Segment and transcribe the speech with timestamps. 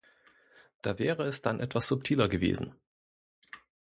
[0.81, 2.73] Da wäre es dann etwas subtiler gewesen.